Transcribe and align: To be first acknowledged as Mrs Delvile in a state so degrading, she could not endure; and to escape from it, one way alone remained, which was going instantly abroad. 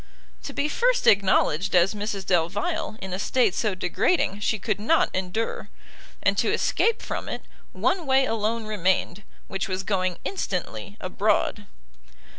To 0.45 0.51
be 0.53 0.67
first 0.67 1.05
acknowledged 1.05 1.75
as 1.75 1.93
Mrs 1.93 2.25
Delvile 2.25 2.97
in 3.03 3.13
a 3.13 3.19
state 3.19 3.53
so 3.53 3.75
degrading, 3.75 4.39
she 4.39 4.57
could 4.57 4.79
not 4.79 5.11
endure; 5.13 5.69
and 6.23 6.35
to 6.39 6.51
escape 6.51 7.03
from 7.03 7.29
it, 7.29 7.43
one 7.71 8.07
way 8.07 8.25
alone 8.25 8.65
remained, 8.65 9.21
which 9.47 9.67
was 9.69 9.83
going 9.83 10.17
instantly 10.25 10.97
abroad. 10.99 11.67